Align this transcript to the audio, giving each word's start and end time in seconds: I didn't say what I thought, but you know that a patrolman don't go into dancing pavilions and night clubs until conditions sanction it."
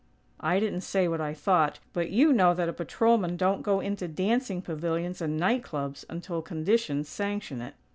I 0.39 0.59
didn't 0.59 0.81
say 0.81 1.07
what 1.07 1.21
I 1.21 1.35
thought, 1.35 1.77
but 1.93 2.09
you 2.09 2.33
know 2.33 2.55
that 2.55 2.67
a 2.67 2.73
patrolman 2.73 3.37
don't 3.37 3.61
go 3.61 3.79
into 3.79 4.07
dancing 4.07 4.59
pavilions 4.59 5.21
and 5.21 5.37
night 5.37 5.61
clubs 5.63 6.05
until 6.09 6.41
conditions 6.41 7.07
sanction 7.07 7.61
it." 7.61 7.75